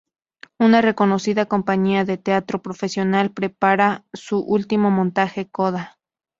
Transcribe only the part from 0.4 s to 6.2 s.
Una reconocida compañía de teatro profesional prepara su último montaje: Coda.